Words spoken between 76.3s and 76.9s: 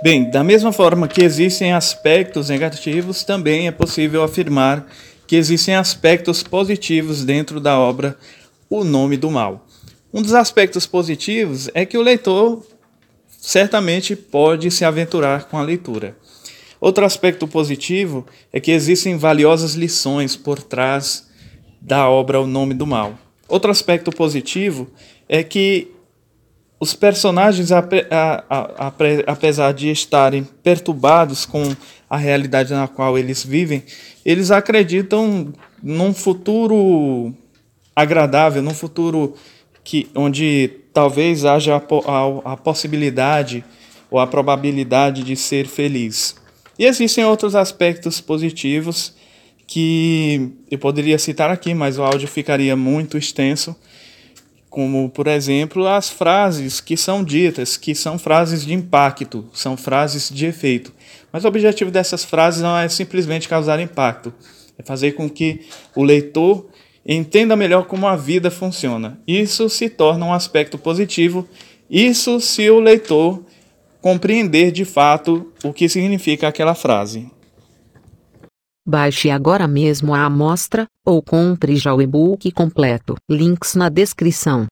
aquela